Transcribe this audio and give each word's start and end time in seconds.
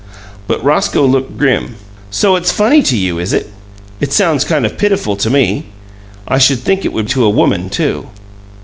But 0.47 0.63
Roscoe 0.63 1.05
looked 1.05 1.37
grim. 1.37 1.75
"So 2.09 2.35
it's 2.35 2.51
funny 2.51 2.81
to 2.81 2.97
you, 2.97 3.19
is 3.19 3.33
it? 3.33 3.51
It 3.99 4.11
sounds 4.11 4.43
kind 4.43 4.65
of 4.65 4.75
pitiful 4.75 5.15
to 5.17 5.29
me. 5.29 5.67
I 6.27 6.39
should 6.39 6.61
think 6.61 6.83
it 6.83 6.91
would 6.91 7.07
to 7.09 7.23
a 7.23 7.29
woman, 7.29 7.69
too." 7.69 8.07